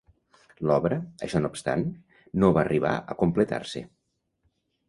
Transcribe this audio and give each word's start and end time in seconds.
L'obra, 0.69 0.97
això 1.27 1.41
no 1.43 1.51
obstant, 1.55 1.85
no 2.45 2.51
va 2.57 2.65
arribar 2.65 2.95
a 3.15 3.19
completar-se. 3.23 3.89